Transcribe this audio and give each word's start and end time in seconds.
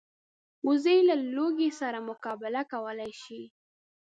وزې 0.67 0.97
له 1.09 1.15
لوږې 1.35 1.69
سره 1.79 1.99
مقابله 2.09 2.61
کولی 2.71 3.11
شي 3.21 3.41